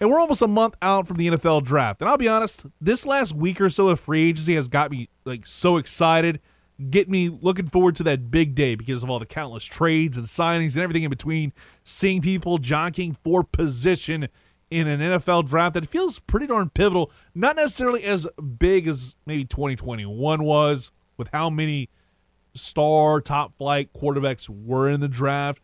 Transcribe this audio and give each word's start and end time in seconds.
And 0.00 0.10
we're 0.10 0.20
almost 0.20 0.42
a 0.42 0.48
month 0.48 0.76
out 0.80 1.06
from 1.06 1.16
the 1.16 1.28
NFL 1.28 1.64
draft. 1.64 2.00
And 2.00 2.08
I'll 2.08 2.18
be 2.18 2.28
honest, 2.28 2.66
this 2.80 3.04
last 3.04 3.34
week 3.34 3.60
or 3.60 3.68
so 3.68 3.88
of 3.88 3.98
free 3.98 4.28
agency 4.28 4.54
has 4.54 4.68
got 4.68 4.90
me 4.90 5.08
like 5.24 5.44
so 5.44 5.76
excited, 5.76 6.40
get 6.90 7.08
me 7.08 7.28
looking 7.28 7.66
forward 7.66 7.96
to 7.96 8.04
that 8.04 8.30
big 8.30 8.54
day 8.54 8.76
because 8.76 9.02
of 9.02 9.10
all 9.10 9.18
the 9.18 9.26
countless 9.26 9.64
trades 9.64 10.16
and 10.16 10.26
signings 10.26 10.76
and 10.76 10.84
everything 10.84 11.02
in 11.02 11.10
between. 11.10 11.52
Seeing 11.82 12.20
people 12.22 12.58
jockeying 12.58 13.16
for 13.24 13.42
position 13.42 14.28
in 14.70 14.86
an 14.86 15.00
NFL 15.00 15.48
draft 15.48 15.74
that 15.74 15.86
feels 15.86 16.20
pretty 16.20 16.46
darn 16.46 16.70
pivotal, 16.70 17.10
not 17.34 17.56
necessarily 17.56 18.04
as 18.04 18.26
big 18.58 18.86
as 18.86 19.16
maybe 19.26 19.44
2021 19.44 20.44
was 20.44 20.92
with 21.16 21.28
how 21.32 21.50
many 21.50 21.88
star 22.54 23.20
top 23.20 23.56
flight 23.56 23.92
quarterbacks 23.92 24.48
were 24.48 24.88
in 24.88 25.00
the 25.00 25.08
draft 25.08 25.60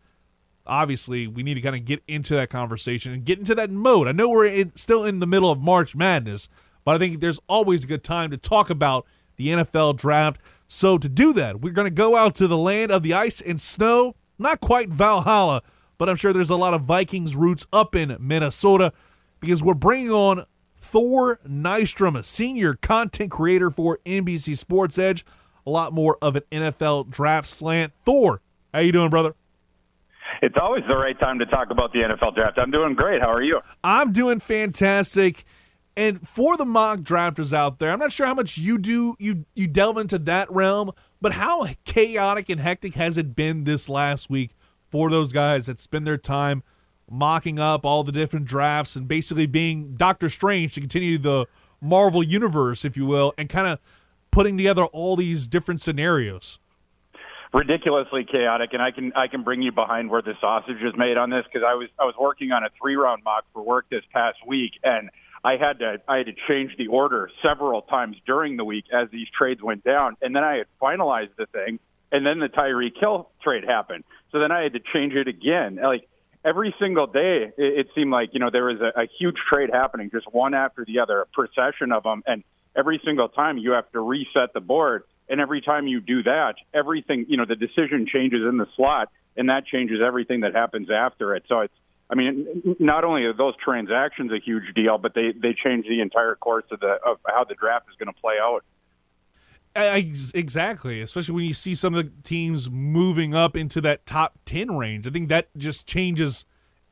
obviously 0.67 1.27
we 1.27 1.43
need 1.43 1.55
to 1.55 1.61
kind 1.61 1.75
of 1.75 1.85
get 1.85 2.03
into 2.07 2.35
that 2.35 2.49
conversation 2.49 3.11
and 3.11 3.25
get 3.25 3.39
into 3.39 3.55
that 3.55 3.69
mode. 3.69 4.07
I 4.07 4.11
know 4.11 4.29
we're 4.29 4.47
in, 4.47 4.75
still 4.75 5.03
in 5.03 5.19
the 5.19 5.27
middle 5.27 5.51
of 5.51 5.59
March 5.59 5.95
Madness, 5.95 6.47
but 6.83 6.95
I 6.95 6.97
think 6.99 7.19
there's 7.19 7.39
always 7.47 7.83
a 7.83 7.87
good 7.87 8.03
time 8.03 8.31
to 8.31 8.37
talk 8.37 8.69
about 8.69 9.05
the 9.37 9.49
NFL 9.49 9.97
draft. 9.97 10.39
So 10.67 10.97
to 10.97 11.09
do 11.09 11.33
that, 11.33 11.61
we're 11.61 11.73
going 11.73 11.87
to 11.87 11.93
go 11.93 12.15
out 12.15 12.35
to 12.35 12.47
the 12.47 12.57
land 12.57 12.91
of 12.91 13.03
the 13.03 13.13
ice 13.13 13.41
and 13.41 13.59
snow. 13.59 14.15
Not 14.37 14.59
quite 14.59 14.89
Valhalla, 14.89 15.61
but 15.97 16.09
I'm 16.09 16.15
sure 16.15 16.33
there's 16.33 16.49
a 16.49 16.57
lot 16.57 16.73
of 16.73 16.81
Vikings 16.81 17.35
roots 17.35 17.65
up 17.71 17.95
in 17.95 18.15
Minnesota 18.19 18.91
because 19.39 19.63
we're 19.63 19.73
bringing 19.73 20.11
on 20.11 20.45
Thor 20.77 21.39
Nystrom, 21.47 22.17
a 22.17 22.23
senior 22.23 22.75
content 22.75 23.31
creator 23.31 23.69
for 23.71 23.99
NBC 24.05 24.57
Sports 24.57 24.97
Edge. 24.99 25.25
A 25.65 25.69
lot 25.69 25.93
more 25.93 26.17
of 26.21 26.35
an 26.35 26.43
NFL 26.51 27.09
draft 27.09 27.47
slant. 27.47 27.93
Thor, 28.03 28.41
how 28.73 28.79
you 28.79 28.91
doing, 28.91 29.09
brother? 29.09 29.35
It's 30.45 30.57
always 30.61 30.83
the 30.87 30.95
right 30.95 31.19
time 31.19 31.39
to 31.39 31.47
talk 31.47 31.71
about 31.71 31.91
the 31.91 32.01
NFL 32.01 32.35
draft. 32.35 32.59
I'm 32.59 32.69
doing 32.69 32.93
great. 32.93 33.19
How 33.19 33.31
are 33.31 33.41
you? 33.41 33.61
I'm 33.83 34.11
doing 34.11 34.39
fantastic. 34.39 35.43
And 35.97 36.27
for 36.27 36.55
the 36.55 36.65
mock 36.65 36.99
drafters 36.99 37.51
out 37.51 37.79
there, 37.79 37.89
I'm 37.89 37.97
not 37.97 38.11
sure 38.11 38.27
how 38.27 38.35
much 38.35 38.55
you 38.55 38.77
do 38.77 39.15
you 39.17 39.45
you 39.55 39.65
delve 39.65 39.97
into 39.97 40.19
that 40.19 40.51
realm, 40.51 40.91
but 41.19 41.31
how 41.31 41.65
chaotic 41.83 42.47
and 42.49 42.61
hectic 42.61 42.93
has 42.93 43.17
it 43.17 43.35
been 43.35 43.63
this 43.63 43.89
last 43.89 44.29
week 44.29 44.51
for 44.87 45.09
those 45.09 45.33
guys 45.33 45.65
that 45.65 45.79
spend 45.79 46.05
their 46.05 46.17
time 46.17 46.61
mocking 47.09 47.57
up 47.57 47.83
all 47.83 48.03
the 48.03 48.11
different 48.11 48.45
drafts 48.45 48.95
and 48.95 49.07
basically 49.07 49.47
being 49.47 49.95
Doctor 49.95 50.29
Strange 50.29 50.75
to 50.75 50.79
continue 50.79 51.17
the 51.17 51.47
Marvel 51.81 52.21
universe, 52.21 52.85
if 52.85 52.95
you 52.95 53.07
will, 53.07 53.33
and 53.35 53.49
kind 53.49 53.67
of 53.67 53.79
putting 54.29 54.57
together 54.57 54.85
all 54.85 55.15
these 55.15 55.47
different 55.47 55.81
scenarios 55.81 56.59
ridiculously 57.55 58.25
chaotic 58.29 58.73
and 58.73 58.81
I 58.81 58.91
can 58.91 59.13
I 59.15 59.27
can 59.27 59.43
bring 59.43 59.61
you 59.61 59.71
behind 59.71 60.09
where 60.09 60.21
the 60.21 60.33
sausage 60.41 60.81
is 60.83 60.93
made 60.97 61.15
on 61.15 61.29
this 61.29 61.45
because 61.45 61.65
I 61.65 61.75
was 61.75 61.87
I 61.97 62.03
was 62.03 62.13
working 62.19 62.51
on 62.51 62.63
a 62.63 62.69
three 62.81 62.97
round 62.97 63.23
mock 63.23 63.45
for 63.53 63.63
work 63.63 63.85
this 63.89 64.03
past 64.11 64.37
week 64.45 64.73
and 64.83 65.09
I 65.41 65.55
had 65.55 65.79
to 65.79 66.01
I 66.05 66.17
had 66.17 66.25
to 66.25 66.33
change 66.49 66.75
the 66.77 66.87
order 66.87 67.29
several 67.41 67.81
times 67.83 68.17
during 68.27 68.57
the 68.57 68.65
week 68.65 68.85
as 68.91 69.09
these 69.09 69.27
trades 69.37 69.61
went 69.63 69.85
down 69.85 70.17
and 70.21 70.35
then 70.35 70.43
I 70.43 70.57
had 70.57 70.67
finalized 70.81 71.37
the 71.37 71.45
thing 71.45 71.79
and 72.11 72.25
then 72.25 72.39
the 72.39 72.49
Tyreek 72.49 72.99
Hill 72.99 73.29
trade 73.41 73.63
happened. 73.63 74.03
So 74.33 74.39
then 74.39 74.51
I 74.51 74.63
had 74.63 74.73
to 74.73 74.81
change 74.93 75.13
it 75.13 75.29
again. 75.29 75.79
Like 75.81 76.09
every 76.43 76.75
single 76.77 77.07
day 77.07 77.53
it, 77.57 77.79
it 77.79 77.87
seemed 77.95 78.11
like 78.11 78.31
you 78.33 78.41
know 78.41 78.49
there 78.51 78.65
was 78.65 78.81
a, 78.81 79.03
a 79.03 79.07
huge 79.17 79.37
trade 79.49 79.69
happening 79.71 80.09
just 80.11 80.25
one 80.33 80.53
after 80.53 80.83
the 80.83 80.99
other 80.99 81.21
a 81.21 81.25
procession 81.27 81.93
of 81.93 82.03
them 82.03 82.21
and 82.27 82.43
every 82.75 82.99
single 83.05 83.29
time 83.29 83.57
you 83.57 83.71
have 83.71 83.89
to 83.93 84.01
reset 84.01 84.51
the 84.53 84.59
board 84.59 85.03
and 85.27 85.41
every 85.41 85.61
time 85.61 85.87
you 85.87 86.01
do 86.01 86.23
that, 86.23 86.55
everything, 86.73 87.25
you 87.27 87.37
know, 87.37 87.45
the 87.45 87.55
decision 87.55 88.07
changes 88.11 88.41
in 88.47 88.57
the 88.57 88.67
slot, 88.75 89.09
and 89.35 89.49
that 89.49 89.65
changes 89.65 89.99
everything 90.05 90.41
that 90.41 90.53
happens 90.53 90.89
after 90.89 91.35
it. 91.35 91.43
So 91.47 91.61
it's, 91.61 91.73
I 92.09 92.15
mean, 92.15 92.75
not 92.79 93.03
only 93.03 93.23
are 93.23 93.33
those 93.33 93.55
transactions 93.63 94.31
a 94.31 94.39
huge 94.39 94.73
deal, 94.75 94.97
but 94.97 95.15
they 95.15 95.31
they 95.31 95.53
change 95.53 95.87
the 95.87 96.01
entire 96.01 96.35
course 96.35 96.65
of 96.71 96.79
the 96.79 96.97
of 97.05 97.17
how 97.25 97.43
the 97.43 97.55
draft 97.55 97.87
is 97.89 97.95
going 97.97 98.13
to 98.13 98.21
play 98.21 98.35
out. 98.39 98.63
Exactly, 99.75 101.01
especially 101.01 101.35
when 101.35 101.43
you 101.45 101.53
see 101.53 101.73
some 101.73 101.95
of 101.95 102.05
the 102.05 102.11
teams 102.23 102.69
moving 102.69 103.35
up 103.35 103.57
into 103.57 103.81
that 103.81 104.05
top 104.05 104.37
10 104.45 104.77
range. 104.77 105.05
I 105.05 105.09
think 105.09 105.27
that 105.27 105.49
just 105.57 105.85
changes 105.85 106.45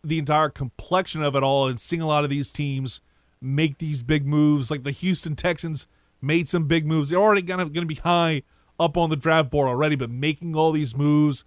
the 0.03 0.19
entire 0.19 0.49
complexion 0.49 1.23
of 1.23 1.33
it 1.33 1.43
all 1.43 1.67
and 1.67 1.79
seeing 1.79 2.01
a 2.01 2.07
lot 2.07 2.25
of 2.25 2.29
these 2.29 2.51
teams 2.51 2.99
make 3.39 3.77
these 3.77 4.03
big 4.03 4.25
moves 4.25 4.69
like 4.69 4.83
the 4.83 4.91
Houston 4.91 5.35
Texans– 5.35 5.87
made 6.23 6.47
some 6.47 6.65
big 6.65 6.85
moves. 6.85 7.09
They're 7.09 7.19
already 7.19 7.41
gonna 7.41 7.69
gonna 7.69 7.85
be 7.85 7.95
high 7.95 8.43
up 8.79 8.97
on 8.97 9.09
the 9.09 9.15
draft 9.15 9.49
board 9.49 9.67
already, 9.67 9.95
but 9.95 10.09
making 10.09 10.55
all 10.55 10.71
these 10.71 10.95
moves, 10.95 11.43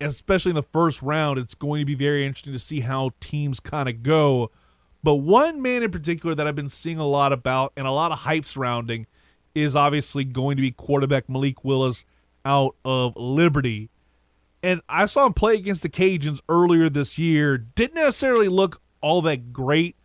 especially 0.00 0.50
in 0.50 0.56
the 0.56 0.62
first 0.62 1.02
round, 1.02 1.38
it's 1.38 1.54
going 1.54 1.80
to 1.80 1.86
be 1.86 1.94
very 1.94 2.24
interesting 2.24 2.52
to 2.52 2.58
see 2.58 2.80
how 2.80 3.10
teams 3.20 3.60
kind 3.60 3.88
of 3.88 4.02
go. 4.02 4.50
But 5.02 5.16
one 5.16 5.62
man 5.62 5.82
in 5.82 5.90
particular 5.90 6.34
that 6.34 6.46
I've 6.46 6.54
been 6.54 6.68
seeing 6.68 6.98
a 6.98 7.06
lot 7.06 7.32
about 7.32 7.72
and 7.76 7.86
a 7.86 7.92
lot 7.92 8.12
of 8.12 8.20
hype 8.20 8.44
surrounding 8.44 9.06
is 9.54 9.74
obviously 9.74 10.24
going 10.24 10.56
to 10.56 10.60
be 10.60 10.70
quarterback 10.70 11.28
Malik 11.28 11.64
Willis 11.64 12.04
out 12.44 12.76
of 12.84 13.14
Liberty. 13.16 13.90
And 14.62 14.80
I 14.88 15.06
saw 15.06 15.26
him 15.26 15.34
play 15.34 15.54
against 15.54 15.82
the 15.82 15.88
Cajuns 15.88 16.40
earlier 16.48 16.88
this 16.88 17.18
year. 17.18 17.56
Didn't 17.58 17.94
necessarily 17.94 18.48
look 18.48 18.80
all 19.00 19.22
that 19.22 19.52
great, 19.52 19.96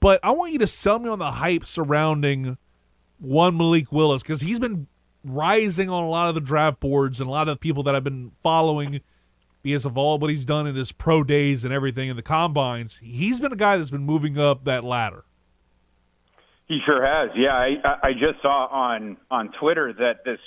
but 0.00 0.18
I 0.22 0.32
want 0.32 0.52
you 0.52 0.58
to 0.58 0.66
sell 0.66 0.98
me 0.98 1.08
on 1.08 1.20
the 1.20 1.32
hype 1.32 1.64
surrounding 1.64 2.58
one 3.22 3.56
Malik 3.56 3.92
Willis 3.92 4.22
because 4.22 4.40
he's 4.40 4.58
been 4.58 4.88
rising 5.24 5.88
on 5.88 6.02
a 6.02 6.08
lot 6.08 6.28
of 6.28 6.34
the 6.34 6.40
draft 6.40 6.80
boards 6.80 7.20
and 7.20 7.28
a 7.28 7.30
lot 7.30 7.48
of 7.48 7.60
people 7.60 7.82
that 7.84 7.94
I've 7.94 8.04
been 8.04 8.32
following 8.42 9.00
because 9.62 9.84
of 9.84 9.96
all 9.96 10.18
what 10.18 10.30
he's 10.30 10.44
done 10.44 10.66
in 10.66 10.74
his 10.74 10.90
pro 10.90 11.22
days 11.22 11.64
and 11.64 11.72
everything 11.72 12.08
in 12.08 12.16
the 12.16 12.22
combines. 12.22 12.98
He's 12.98 13.38
been 13.38 13.52
a 13.52 13.56
guy 13.56 13.76
that's 13.76 13.92
been 13.92 14.02
moving 14.02 14.38
up 14.38 14.64
that 14.64 14.82
ladder. 14.82 15.24
He 16.66 16.80
sure 16.84 17.04
has. 17.04 17.30
Yeah, 17.36 17.54
I, 17.54 18.08
I 18.08 18.12
just 18.12 18.42
saw 18.42 18.66
on 18.66 19.16
on 19.30 19.52
Twitter 19.60 19.92
that 19.92 20.24
this 20.24 20.38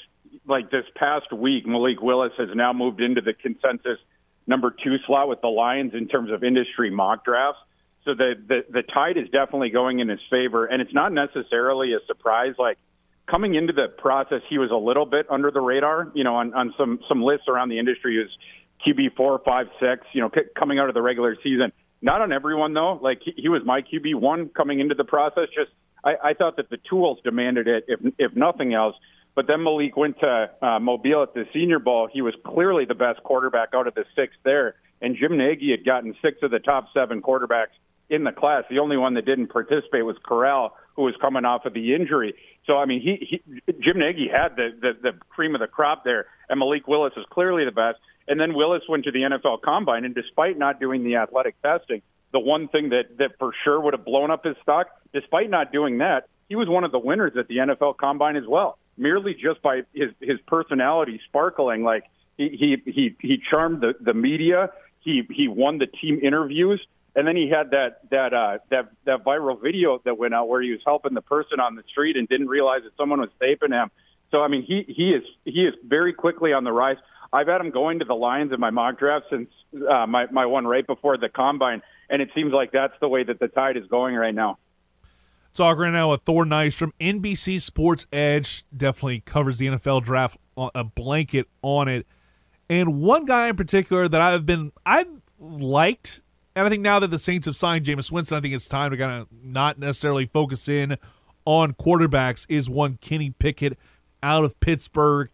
like 0.45 0.69
this 0.71 0.85
past 0.95 1.31
week, 1.31 1.65
Malik 1.65 2.01
Willis 2.01 2.33
has 2.37 2.49
now 2.55 2.73
moved 2.73 2.99
into 2.99 3.21
the 3.21 3.33
consensus 3.33 3.99
number 4.47 4.75
two 4.83 4.97
slot 5.05 5.29
with 5.29 5.41
the 5.41 5.47
Lions 5.47 5.93
in 5.93 6.07
terms 6.07 6.31
of 6.31 6.43
industry 6.43 6.89
mock 6.89 7.23
drafts. 7.23 7.59
So 8.05 8.13
the, 8.13 8.33
the 8.47 8.59
the 8.69 8.83
tide 8.83 9.17
is 9.17 9.25
definitely 9.31 9.71
going 9.71 9.99
in 9.99 10.07
his 10.07 10.19
favor, 10.29 10.65
and 10.65 10.79
it's 10.81 10.93
not 10.93 11.11
necessarily 11.11 11.93
a 11.93 12.05
surprise. 12.05 12.53
Like 12.59 12.77
coming 13.29 13.55
into 13.55 13.73
the 13.73 13.87
process, 13.87 14.41
he 14.47 14.59
was 14.59 14.69
a 14.69 14.77
little 14.77 15.07
bit 15.07 15.25
under 15.29 15.49
the 15.49 15.59
radar. 15.59 16.11
You 16.13 16.23
know, 16.23 16.35
on 16.35 16.53
on 16.53 16.73
some 16.77 16.99
some 17.09 17.23
lists 17.23 17.47
around 17.47 17.69
the 17.69 17.79
industry, 17.79 18.19
was 18.19 18.29
QB 18.85 19.15
four, 19.17 19.41
five, 19.43 19.67
six. 19.79 20.05
You 20.13 20.21
know, 20.21 20.31
coming 20.57 20.77
out 20.77 20.87
of 20.87 20.93
the 20.93 21.01
regular 21.01 21.35
season. 21.43 21.71
Not 22.01 22.21
on 22.21 22.31
everyone 22.31 22.75
though. 22.75 22.99
Like 23.01 23.21
he, 23.25 23.33
he 23.35 23.49
was 23.49 23.63
my 23.65 23.81
QB 23.81 24.15
one 24.15 24.49
coming 24.49 24.79
into 24.79 24.93
the 24.93 25.03
process. 25.03 25.47
Just 25.55 25.71
I, 26.03 26.13
I 26.23 26.33
thought 26.35 26.57
that 26.57 26.69
the 26.69 26.77
tools 26.87 27.17
demanded 27.23 27.67
it, 27.67 27.85
if 27.87 27.99
if 28.19 28.35
nothing 28.35 28.75
else. 28.75 28.95
But 29.33 29.47
then 29.47 29.63
Malik 29.63 29.97
went 29.97 30.19
to 30.19 30.49
uh, 30.61 30.79
Mobile 30.79 31.23
at 31.23 31.33
the 31.33 31.45
Senior 31.53 31.79
Bowl. 31.79 32.07
He 32.11 32.21
was 32.21 32.35
clearly 32.45 32.85
the 32.85 32.95
best 32.95 33.21
quarterback 33.23 33.69
out 33.73 33.87
of 33.87 33.95
the 33.95 34.05
six 34.15 34.33
there. 34.43 34.75
And 35.01 35.17
Jim 35.19 35.37
Nagy 35.37 35.71
had 35.71 35.83
gotten 35.83 36.15
six 36.21 36.37
of 36.43 36.51
the 36.51 36.59
top 36.59 36.87
seven 36.93 37.21
quarterbacks 37.21 37.75
in 38.09 38.23
the 38.23 38.31
class. 38.31 38.63
The 38.69 38.79
only 38.79 38.97
one 38.97 39.15
that 39.15 39.25
didn't 39.25 39.47
participate 39.47 40.05
was 40.05 40.15
Corral, 40.23 40.75
who 40.95 41.03
was 41.03 41.15
coming 41.19 41.45
off 41.45 41.65
of 41.65 41.73
the 41.73 41.93
injury. 41.93 42.35
So 42.65 42.77
I 42.77 42.85
mean, 42.85 43.01
he, 43.01 43.25
he 43.25 43.73
Jim 43.81 43.99
Nagy 43.99 44.27
had 44.31 44.55
the, 44.55 44.69
the 44.79 45.11
the 45.11 45.19
cream 45.29 45.55
of 45.55 45.61
the 45.61 45.67
crop 45.67 46.03
there, 46.03 46.25
and 46.49 46.59
Malik 46.59 46.87
Willis 46.87 47.13
is 47.17 47.25
clearly 47.29 47.65
the 47.65 47.71
best. 47.71 47.99
And 48.27 48.39
then 48.39 48.55
Willis 48.55 48.81
went 48.89 49.03
to 49.05 49.11
the 49.11 49.19
NFL 49.19 49.61
Combine, 49.61 50.03
and 50.03 50.15
despite 50.15 50.57
not 50.57 50.79
doing 50.79 51.03
the 51.03 51.17
athletic 51.17 51.61
testing, 51.61 52.01
the 52.31 52.39
one 52.39 52.67
thing 52.67 52.89
that 52.89 53.17
that 53.17 53.37
for 53.37 53.51
sure 53.63 53.79
would 53.79 53.93
have 53.93 54.05
blown 54.05 54.31
up 54.31 54.43
his 54.43 54.55
stock, 54.63 54.87
despite 55.13 55.49
not 55.49 55.71
doing 55.71 55.99
that, 55.99 56.27
he 56.49 56.55
was 56.55 56.67
one 56.67 56.83
of 56.83 56.91
the 56.91 56.99
winners 56.99 57.33
at 57.37 57.47
the 57.47 57.57
NFL 57.57 57.97
Combine 57.97 58.35
as 58.35 58.47
well. 58.47 58.77
Merely 58.97 59.33
just 59.33 59.61
by 59.61 59.81
his 59.93 60.11
his 60.21 60.39
personality 60.47 61.19
sparkling, 61.27 61.83
like 61.83 62.05
he 62.37 62.49
he 62.49 62.91
he, 62.91 63.15
he 63.19 63.37
charmed 63.49 63.81
the 63.81 63.93
the 63.99 64.13
media. 64.13 64.71
He 65.01 65.21
he 65.29 65.47
won 65.47 65.77
the 65.77 65.85
team 65.85 66.19
interviews 66.23 66.81
and 67.15 67.27
then 67.27 67.35
he 67.35 67.49
had 67.49 67.71
that 67.71 68.09
that 68.11 68.33
uh, 68.33 68.57
that 68.69 68.89
that 69.05 69.23
viral 69.23 69.61
video 69.61 70.01
that 70.03 70.17
went 70.17 70.33
out 70.33 70.49
where 70.49 70.61
he 70.61 70.71
was 70.71 70.81
helping 70.85 71.13
the 71.13 71.21
person 71.21 71.59
on 71.59 71.75
the 71.75 71.83
street 71.89 72.17
and 72.17 72.27
didn't 72.27 72.47
realize 72.47 72.81
that 72.83 72.91
someone 72.97 73.21
was 73.21 73.29
taping 73.41 73.71
him. 73.71 73.89
So 74.31 74.41
I 74.41 74.47
mean, 74.49 74.63
he 74.63 74.83
he 74.87 75.11
is 75.11 75.23
he 75.45 75.61
is 75.61 75.73
very 75.85 76.13
quickly 76.13 76.51
on 76.51 76.63
the 76.63 76.73
rise. 76.73 76.97
I've 77.31 77.47
had 77.47 77.61
him 77.61 77.71
going 77.71 77.99
to 77.99 78.05
the 78.05 78.13
Lions 78.13 78.51
in 78.51 78.59
my 78.59 78.69
mock 78.69 78.99
draft 78.99 79.25
since 79.29 79.49
uh, 79.89 80.05
my 80.05 80.25
my 80.31 80.45
one 80.45 80.67
right 80.67 80.85
before 80.85 81.17
the 81.17 81.29
combine, 81.29 81.81
and 82.09 82.21
it 82.21 82.29
seems 82.35 82.51
like 82.51 82.71
that's 82.71 82.93
the 82.99 83.07
way 83.07 83.23
that 83.23 83.39
the 83.39 83.47
tide 83.47 83.77
is 83.77 83.87
going 83.87 84.15
right 84.15 84.35
now. 84.35 84.57
Talking 85.53 85.83
right 85.83 85.91
now 85.91 86.11
with 86.11 86.23
Thor 86.23 86.43
Nystrom, 86.43 86.91
NBC 86.99 87.61
Sports 87.61 88.07
Edge 88.11 88.65
definitely 88.75 89.21
covers 89.21 89.57
the 89.57 89.67
NFL 89.67 90.03
draft, 90.03 90.37
a 90.57 90.83
blanket 90.83 91.47
on 91.61 91.87
it. 91.87 92.05
And 92.69 92.99
one 92.99 93.23
guy 93.23 93.47
in 93.47 93.55
particular 93.55 94.09
that 94.09 94.19
I've 94.19 94.45
been 94.45 94.73
I've 94.85 95.07
liked 95.39 96.19
and 96.55 96.65
I 96.65 96.69
think 96.69 96.81
now 96.81 96.99
that 96.99 97.11
the 97.11 97.19
Saints 97.19 97.45
have 97.45 97.55
signed 97.55 97.85
Jameis 97.85 98.11
Winston, 98.11 98.37
I 98.37 98.41
think 98.41 98.53
it's 98.53 98.69
time 98.69 98.91
to 98.91 98.97
kind 98.97 99.21
of 99.21 99.27
not 99.43 99.77
necessarily 99.77 100.25
focus 100.25 100.67
in 100.69 100.97
on 101.43 101.73
quarterbacks. 101.73 102.45
Is 102.47 102.69
one 102.69 102.97
Kenny 103.01 103.31
Pickett 103.31 103.77
out 104.23 104.45
of 104.45 104.59
Pittsburgh? 104.59 105.29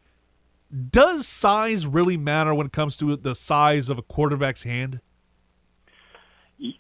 Does 0.90 1.28
size 1.28 1.86
really 1.86 2.18
matter 2.18 2.54
when 2.54 2.68
it 2.68 2.74
comes 2.74 2.98
to 2.98 3.16
the 3.16 3.36
size 3.36 3.90
of 3.90 3.98
a 3.98 4.02
quarterback's 4.02 4.64
hand? 4.64 5.02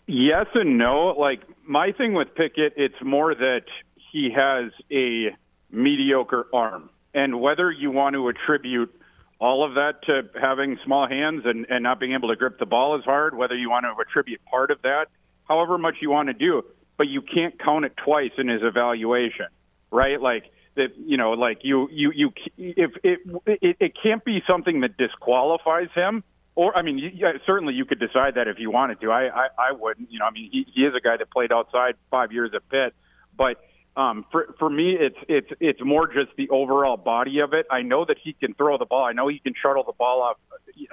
Yes 0.08 0.46
and 0.54 0.78
no. 0.78 1.16
Like 1.18 1.42
my 1.66 1.92
thing 1.92 2.14
with 2.14 2.34
Pickett, 2.36 2.74
it's 2.78 2.96
more 3.04 3.36
that 3.36 3.64
he 4.12 4.32
has 4.36 4.72
a 4.92 5.36
mediocre 5.72 6.48
arm, 6.54 6.90
and 7.14 7.42
whether 7.42 7.72
you 7.72 7.92
want 7.92 8.14
to 8.14 8.28
attribute 8.28 8.94
all 9.42 9.66
of 9.66 9.74
that 9.74 10.04
to 10.04 10.22
having 10.40 10.78
small 10.86 11.08
hands 11.10 11.42
and, 11.46 11.66
and 11.68 11.82
not 11.82 12.00
being 12.00 12.14
able 12.14 12.30
to 12.30 12.36
grip 12.36 12.60
the 12.60 12.66
ball 12.68 12.96
as 12.96 13.04
hard, 13.04 13.36
whether 13.36 13.56
you 13.56 13.72
want 13.72 13.86
to 13.86 13.94
attribute 14.00 14.40
part 14.46 14.70
of 14.70 14.80
that, 14.84 15.08
however 15.46 15.80
much 15.80 15.96
you 16.00 16.12
want 16.12 16.28
to 16.28 16.34
do, 16.34 16.62
but 16.96 17.08
you 17.08 17.24
can't 17.24 17.60
count 17.60 17.84
it 17.84 17.94
twice 17.98 18.32
in 18.38 18.48
his 18.48 18.62
evaluation, 18.62 19.48
right? 19.90 20.22
Like 20.22 20.44
that, 20.76 20.90
you 20.96 21.18
know, 21.18 21.32
like 21.32 21.62
you, 21.64 21.90
you, 21.92 22.12
you, 22.16 22.32
if 22.56 22.92
it, 23.04 23.20
it, 23.48 23.78
it 23.80 23.94
can't 24.02 24.24
be 24.24 24.44
something 24.48 24.82
that 24.82 24.96
disqualifies 24.96 25.90
him. 25.96 26.24
Or, 26.54 26.78
I 26.78 26.84
mean, 26.84 27.00
yeah, 27.16 27.32
certainly 27.48 27.74
you 27.74 27.86
could 27.86 28.00
decide 28.00 28.36
that 28.36 28.48
if 28.48 28.60
you 28.60 28.70
wanted 28.70 29.02
to. 29.02 29.12
I, 29.12 29.24
I, 29.28 29.48
I 29.58 29.72
wouldn't. 29.72 30.12
You 30.12 30.20
know, 30.20 30.26
I 30.26 30.32
mean, 30.32 30.50
he, 30.52 30.68
he 30.72 30.82
is 30.82 30.94
a 30.94 31.00
guy 31.00 31.18
that 31.18 31.32
played 31.32 31.52
outside 31.52 31.96
five 32.12 32.32
years 32.32 32.52
at 32.54 32.68
Pitt, 32.70 32.94
but 33.36 33.58
um, 33.98 34.26
for 34.32 34.56
for 34.58 34.70
me, 34.70 34.96
it's 34.98 35.18
it's 35.28 35.50
it's 35.60 35.82
more 35.84 36.08
just 36.08 36.36
the 36.38 36.50
overall 36.50 36.96
body 36.96 37.40
of 37.40 37.54
it. 37.54 37.66
I 37.70 37.82
know 37.82 38.06
that 38.06 38.18
he 38.24 38.34
can 38.34 38.54
throw 38.54 38.78
the 38.78 38.86
ball. 38.86 39.04
I 39.04 39.12
know 39.12 39.28
he 39.28 39.40
can 39.40 39.54
shuttle 39.62 39.84
the 39.84 39.92
ball 39.92 40.22
off, 40.22 40.38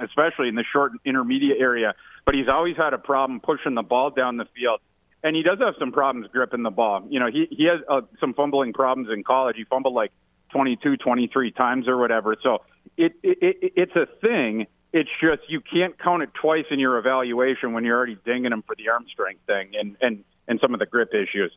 especially 0.01 0.49
in 0.49 0.57
the 0.57 0.65
short 0.73 0.93
intermediate 1.05 1.61
area. 1.61 1.95
But 2.27 2.35
he's 2.35 2.49
always 2.49 2.77
had 2.77 2.95
a 2.95 2.99
problem 2.99 3.41
pushing 3.41 3.75
the 3.75 3.83
ball 3.83 4.11
down 4.11 4.37
the 4.37 4.47
field, 4.57 4.81
and 5.23 5.37
he 5.37 5.45
does 5.45 5.59
have 5.61 5.75
some 5.79 5.93
problems 5.93 6.27
gripping 6.33 6.65
the 6.65 6.71
ball. 6.71 7.07
You 7.09 7.21
know, 7.21 7.31
he 7.31 7.47
he 7.51 7.67
has 7.67 7.81
uh, 7.89 8.01
some 8.19 8.35
fumbling 8.35 8.73
problems 8.73 9.11
in 9.13 9.23
college. 9.23 9.55
He 9.57 9.65
fumbled 9.65 9.95
like 9.95 10.11
22, 10.51 10.97
23 10.97 11.53
times 11.53 11.87
or 11.87 11.99
whatever. 11.99 12.35
So 12.43 12.63
it, 12.97 13.13
it, 13.23 13.39
it 13.41 13.73
it's 13.77 13.97
a 13.97 14.07
thing. 14.21 14.67
It's 14.93 15.11
just 15.21 15.43
you 15.49 15.61
can't 15.61 15.97
count 15.99 16.25
it 16.25 16.31
twice 16.35 16.65
in 16.73 16.81
your 16.81 16.99
evaluation 16.99 17.75
when 17.75 17.85
you're 17.85 17.97
already 17.97 18.19
dinging 18.25 18.51
him 18.51 18.63
for 18.67 18.75
the 18.75 18.89
arm 18.89 19.05
strength 19.13 19.43
thing 19.47 19.73
and 19.79 19.97
and 20.01 20.25
and 20.49 20.59
some 20.61 20.75
of 20.75 20.81
the 20.81 20.87
grip 20.87 21.11
issues. 21.15 21.57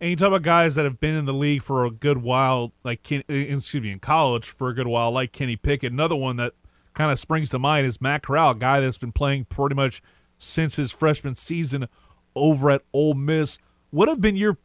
And 0.00 0.10
you 0.10 0.16
talk 0.16 0.28
about 0.28 0.42
guys 0.42 0.74
that 0.74 0.84
have 0.84 1.00
been 1.00 1.14
in 1.14 1.24
the 1.24 1.34
league 1.34 1.62
for 1.62 1.84
a 1.84 1.90
good 1.90 2.18
while, 2.18 2.72
like 2.84 3.02
Ken, 3.02 3.22
uh, 3.28 3.32
excuse 3.32 3.82
me, 3.82 3.90
in 3.90 3.98
college 3.98 4.48
for 4.48 4.68
a 4.68 4.74
good 4.74 4.86
while, 4.86 5.10
like 5.10 5.32
Kenny 5.32 5.56
Pickett. 5.56 5.92
Another 5.92 6.16
one 6.16 6.36
that 6.36 6.54
kind 6.94 7.10
of 7.10 7.18
springs 7.18 7.50
to 7.50 7.58
mind 7.58 7.86
is 7.86 8.00
Matt 8.00 8.22
Corral, 8.22 8.54
guy 8.54 8.80
that's 8.80 8.98
been 8.98 9.12
playing 9.12 9.44
pretty 9.46 9.74
much 9.74 10.02
since 10.36 10.76
his 10.76 10.92
freshman 10.92 11.34
season 11.34 11.88
over 12.34 12.70
at 12.70 12.82
Ole 12.92 13.14
Miss. 13.14 13.58
What 13.90 14.08
have 14.08 14.20
been 14.20 14.36
your 14.36 14.58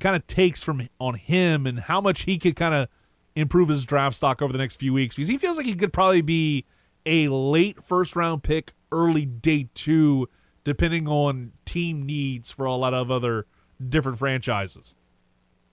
kind 0.00 0.16
of 0.16 0.26
takes 0.26 0.62
from 0.62 0.88
on 0.98 1.14
him 1.14 1.66
and 1.66 1.80
how 1.80 2.00
much 2.00 2.22
he 2.22 2.38
could 2.38 2.56
kind 2.56 2.74
of 2.74 2.88
improve 3.36 3.68
his 3.68 3.84
draft 3.84 4.16
stock 4.16 4.42
over 4.42 4.52
the 4.52 4.58
next 4.58 4.76
few 4.76 4.92
weeks? 4.92 5.14
Because 5.14 5.28
he 5.28 5.38
feels 5.38 5.56
like 5.56 5.66
he 5.66 5.74
could 5.74 5.92
probably 5.92 6.22
be 6.22 6.64
a 7.06 7.28
late 7.28 7.82
first 7.82 8.16
round 8.16 8.42
pick, 8.42 8.72
early 8.90 9.24
day 9.24 9.68
two, 9.74 10.28
depending 10.64 11.06
on 11.06 11.52
team 11.64 12.04
needs 12.04 12.50
for 12.50 12.66
a 12.66 12.74
lot 12.74 12.94
of 12.94 13.10
other 13.10 13.46
different 13.88 14.18
franchises. 14.18 14.94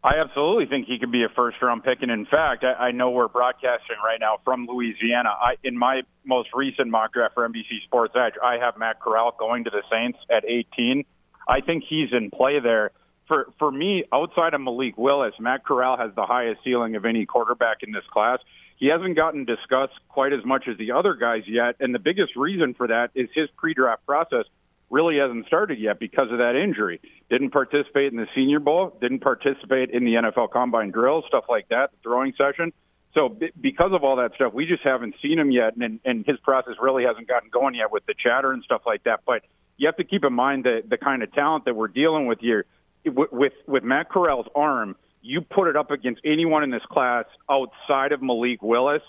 I 0.04 0.14
absolutely 0.20 0.66
think 0.66 0.88
he 0.88 0.98
could 0.98 1.12
be 1.12 1.24
a 1.24 1.30
first 1.30 1.62
round 1.62 1.84
pick. 1.84 2.02
And 2.02 2.10
in 2.10 2.26
fact, 2.26 2.64
I, 2.64 2.88
I 2.88 2.92
know 2.92 3.12
we're 3.12 3.28
broadcasting 3.28 3.98
right 4.04 4.20
now 4.20 4.40
from 4.44 4.66
Louisiana. 4.66 5.30
I, 5.30 5.56
in 5.64 5.78
my 5.78 6.02
most 6.26 6.50
recent 6.56 6.90
mock 6.90 7.14
draft 7.14 7.36
for 7.36 7.48
NBC 7.48 7.84
Sports 7.86 8.16
Edge, 8.16 8.34
I 8.44 8.58
have 8.58 8.78
Matt 8.78 9.00
Corral 9.00 9.36
going 9.38 9.64
to 9.66 9.70
the 9.70 9.84
Saints 9.92 10.18
at 10.32 10.44
18. 10.46 11.04
I 11.48 11.62
think 11.62 11.84
he's 11.88 12.10
in 12.12 12.32
play 12.32 12.60
there. 12.60 12.92
For, 13.28 13.48
for 13.60 13.72
me, 13.72 14.04
outside 14.12 14.56
of 14.56 14.62
Malik 14.62 14.98
Willis, 14.98 15.34
Matt 15.40 15.64
Corral 15.64 15.98
has 15.98 16.14
the 16.16 16.26
highest 16.26 16.62
ceiling 16.64 16.96
of 16.96 17.06
any 17.06 17.26
quarterback 17.26 17.78
in 17.82 17.92
this 17.92 18.04
class. 18.12 18.40
He 18.78 18.88
hasn't 18.88 19.16
gotten 19.16 19.46
discussed 19.46 19.94
quite 20.10 20.34
as 20.34 20.44
much 20.44 20.66
as 20.68 20.78
the 20.80 20.92
other 20.92 21.14
guys 21.14 21.44
yet. 21.48 21.76
And 21.80 21.94
the 21.94 22.00
biggest 22.00 22.36
reason 22.36 22.74
for 22.74 22.88
that 22.88 23.12
is 23.14 23.30
his 23.36 23.50
pre 23.56 23.76
draft 23.76 24.06
process 24.08 24.46
really 24.92 25.18
hasn't 25.18 25.48
started 25.48 25.80
yet 25.80 26.00
because 26.00 26.32
of 26.32 26.38
that 26.38 26.56
injury. 26.56 27.00
Didn't 27.30 27.52
participate 27.52 28.12
in 28.12 28.20
the 28.20 28.28
Senior 28.36 28.60
Bowl, 28.60 28.98
didn't 29.02 29.20
participate 29.20 29.90
in 29.90 30.04
the 30.04 30.14
NFL 30.16 30.52
Combine 30.52 30.92
drill, 30.92 31.24
stuff 31.28 31.46
like 31.50 31.70
that, 31.70 31.92
the 31.92 31.98
throwing 32.04 32.34
session. 32.38 32.74
So 33.14 33.30
b- 33.30 33.52
because 33.60 33.92
of 33.94 34.04
all 34.04 34.18
that 34.18 34.34
stuff, 34.36 34.54
we 34.54 34.66
just 34.66 34.84
haven't 34.84 35.16
seen 35.22 35.40
him 35.40 35.52
yet, 35.52 35.76
and, 35.76 36.00
and 36.06 36.26
his 36.26 36.38
process 36.40 36.74
really 36.80 37.04
hasn't 37.04 37.28
gotten 37.28 37.50
going 37.50 37.76
yet 37.76 37.92
with 37.92 38.06
the 38.06 38.14
chatter 38.14 38.52
and 38.52 38.64
stuff 38.64 38.82
like 38.86 39.04
that. 39.04 39.22
But 39.26 39.44
you 39.78 39.88
have 39.88 39.98
to 39.98 40.04
keep 40.04 40.24
in 40.24 40.34
mind 40.34 40.66
that 40.66 40.84
the 40.90 40.98
kind 40.98 41.24
of 41.24 41.34
talent 41.34 41.66
that 41.66 41.76
we're 41.76 41.88
dealing 41.88 42.28
with 42.28 42.40
here, 42.40 42.66
with 43.06 43.32
with, 43.32 43.54
with 43.68 43.84
Matt 43.84 44.10
Corral's 44.10 44.48
arm, 44.56 44.96
you 45.22 45.42
put 45.42 45.68
it 45.68 45.76
up 45.76 45.92
against 45.92 46.22
anyone 46.26 46.64
in 46.64 46.70
this 46.70 46.84
class 46.90 47.26
outside 47.50 48.12
of 48.12 48.22
Malik 48.22 48.62
Willis. 48.62 49.02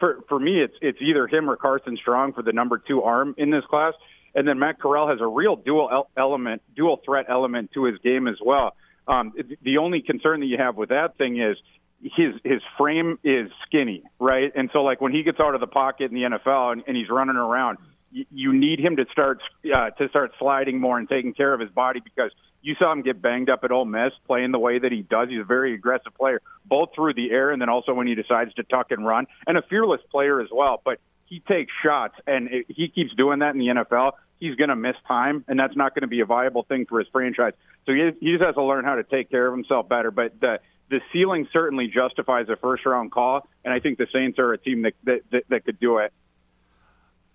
For 0.00 0.24
for 0.28 0.38
me, 0.38 0.60
it's 0.60 0.74
it's 0.82 0.98
either 1.00 1.28
him 1.28 1.48
or 1.48 1.56
Carson 1.56 1.96
Strong 1.96 2.32
for 2.32 2.42
the 2.42 2.52
number 2.52 2.78
two 2.78 3.02
arm 3.02 3.34
in 3.38 3.50
this 3.50 3.64
class. 3.70 3.94
And 4.36 4.46
then 4.46 4.58
Matt 4.58 4.78
Corral 4.78 5.08
has 5.08 5.20
a 5.20 5.26
real 5.26 5.56
dual 5.56 6.08
element, 6.16 6.62
dual 6.76 7.00
threat 7.04 7.26
element 7.28 7.72
to 7.72 7.84
his 7.84 7.98
game 8.04 8.28
as 8.28 8.36
well. 8.44 8.76
Um, 9.08 9.32
the 9.62 9.78
only 9.78 10.02
concern 10.02 10.40
that 10.40 10.46
you 10.46 10.58
have 10.58 10.76
with 10.76 10.90
that 10.90 11.16
thing 11.16 11.40
is 11.40 11.56
his 12.02 12.34
his 12.44 12.60
frame 12.76 13.18
is 13.24 13.50
skinny, 13.66 14.02
right? 14.18 14.52
And 14.54 14.68
so 14.74 14.82
like 14.82 15.00
when 15.00 15.12
he 15.12 15.22
gets 15.22 15.40
out 15.40 15.54
of 15.54 15.60
the 15.60 15.66
pocket 15.66 16.10
in 16.10 16.14
the 16.14 16.38
NFL 16.38 16.72
and, 16.72 16.82
and 16.86 16.96
he's 16.96 17.08
running 17.08 17.36
around, 17.36 17.78
you, 18.10 18.26
you 18.30 18.52
need 18.52 18.78
him 18.78 18.96
to 18.96 19.06
start 19.10 19.40
uh, 19.64 19.90
to 19.90 20.08
start 20.10 20.32
sliding 20.38 20.80
more 20.80 20.98
and 20.98 21.08
taking 21.08 21.32
care 21.32 21.54
of 21.54 21.60
his 21.60 21.70
body 21.70 22.00
because 22.00 22.30
you 22.60 22.74
saw 22.78 22.92
him 22.92 23.00
get 23.02 23.22
banged 23.22 23.48
up 23.48 23.60
at 23.64 23.70
Ole 23.70 23.86
Miss 23.86 24.12
playing 24.26 24.52
the 24.52 24.58
way 24.58 24.78
that 24.78 24.92
he 24.92 25.00
does. 25.00 25.28
He's 25.30 25.40
a 25.40 25.44
very 25.44 25.74
aggressive 25.74 26.14
player, 26.14 26.42
both 26.66 26.90
through 26.94 27.14
the 27.14 27.30
air 27.30 27.52
and 27.52 27.62
then 27.62 27.70
also 27.70 27.94
when 27.94 28.06
he 28.06 28.14
decides 28.14 28.52
to 28.54 28.64
tuck 28.64 28.90
and 28.90 29.06
run, 29.06 29.26
and 29.46 29.56
a 29.56 29.62
fearless 29.62 30.00
player 30.10 30.40
as 30.40 30.48
well. 30.52 30.82
But 30.84 30.98
he 31.26 31.40
takes 31.40 31.72
shots, 31.82 32.14
and 32.26 32.48
it, 32.48 32.66
he 32.68 32.88
keeps 32.88 33.14
doing 33.14 33.40
that 33.40 33.54
in 33.54 33.58
the 33.58 33.68
NFL 33.68 34.12
he's 34.38 34.54
going 34.56 34.68
to 34.68 34.76
miss 34.76 34.96
time, 35.06 35.44
and 35.48 35.58
that's 35.58 35.76
not 35.76 35.94
going 35.94 36.02
to 36.02 36.08
be 36.08 36.20
a 36.20 36.26
viable 36.26 36.64
thing 36.64 36.86
for 36.86 36.98
his 36.98 37.08
franchise. 37.08 37.52
So 37.86 37.92
he, 37.92 38.10
he 38.20 38.32
just 38.32 38.44
has 38.44 38.54
to 38.54 38.62
learn 38.62 38.84
how 38.84 38.96
to 38.96 39.04
take 39.04 39.30
care 39.30 39.46
of 39.46 39.54
himself 39.54 39.88
better. 39.88 40.10
But 40.10 40.40
the 40.40 40.60
the 40.88 41.00
ceiling 41.12 41.48
certainly 41.52 41.88
justifies 41.88 42.48
a 42.48 42.56
first 42.56 42.86
round 42.86 43.10
call, 43.10 43.48
and 43.64 43.72
I 43.72 43.80
think 43.80 43.98
the 43.98 44.06
Saints 44.12 44.38
are 44.38 44.52
a 44.52 44.58
team 44.58 44.82
that 44.82 44.94
that, 45.04 45.20
that, 45.30 45.42
that 45.48 45.64
could 45.64 45.80
do 45.80 45.98
it. 45.98 46.12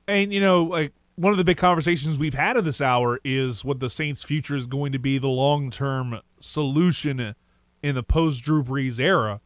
And 0.07 0.33
you 0.33 0.41
know, 0.41 0.63
like 0.63 0.93
one 1.15 1.31
of 1.31 1.37
the 1.37 1.43
big 1.43 1.57
conversations 1.57 2.17
we've 2.17 2.33
had 2.33 2.57
in 2.57 2.65
this 2.65 2.81
hour 2.81 3.19
is 3.23 3.65
what 3.65 3.79
the 3.79 3.89
Saints' 3.89 4.23
future 4.23 4.55
is 4.55 4.67
going 4.67 4.91
to 4.91 4.99
be, 4.99 5.17
the 5.17 5.27
long 5.27 5.69
term 5.69 6.19
solution 6.39 7.35
in 7.83 7.95
the 7.95 8.03
post 8.03 8.43
Drew 8.43 8.63
Brees 8.63 8.99
era. 8.99 9.41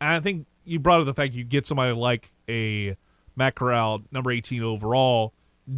And 0.00 0.10
I 0.10 0.20
think 0.20 0.46
you 0.64 0.78
brought 0.78 1.00
up 1.00 1.06
the 1.06 1.14
fact 1.14 1.34
you 1.34 1.44
get 1.44 1.66
somebody 1.66 1.92
like 1.92 2.32
a 2.48 2.96
Matt 3.34 3.54
Corral, 3.54 4.02
number 4.10 4.30
18 4.30 4.62
overall, 4.62 5.32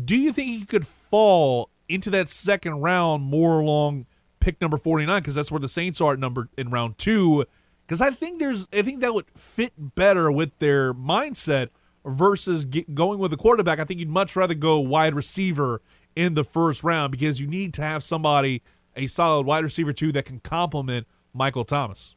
do 0.04 0.16
you 0.16 0.32
think 0.32 0.48
he 0.48 0.64
could 0.64 0.86
fall 1.10 1.70
into 1.88 2.10
that 2.10 2.28
second 2.28 2.80
round 2.80 3.22
more 3.24 3.60
along 3.60 4.06
pick 4.40 4.60
number 4.60 4.76
49 4.76 5.20
because 5.20 5.34
that's 5.34 5.50
where 5.50 5.60
the 5.60 5.68
Saints 5.68 6.00
are 6.00 6.12
at 6.12 6.18
number 6.18 6.48
in 6.56 6.70
round 6.70 6.98
2 6.98 7.44
because 7.88 8.00
I 8.00 8.10
think 8.10 8.38
there's 8.38 8.68
I 8.72 8.82
think 8.82 9.00
that 9.00 9.14
would 9.14 9.26
fit 9.34 9.72
better 9.76 10.30
with 10.30 10.58
their 10.58 10.92
mindset 10.92 11.68
versus 12.04 12.64
get, 12.64 12.94
going 12.94 13.18
with 13.18 13.32
a 13.32 13.36
quarterback. 13.36 13.80
I 13.80 13.84
think 13.84 14.00
you'd 14.00 14.10
much 14.10 14.36
rather 14.36 14.54
go 14.54 14.78
wide 14.80 15.14
receiver 15.14 15.80
in 16.14 16.34
the 16.34 16.44
first 16.44 16.84
round 16.84 17.12
because 17.12 17.40
you 17.40 17.46
need 17.46 17.72
to 17.74 17.82
have 17.82 18.02
somebody 18.02 18.62
a 18.94 19.06
solid 19.06 19.46
wide 19.46 19.64
receiver 19.64 19.92
too 19.92 20.12
that 20.12 20.24
can 20.24 20.40
complement 20.40 21.06
Michael 21.32 21.64
Thomas. 21.64 22.14